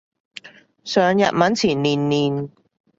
[0.83, 2.49] 上日文前練練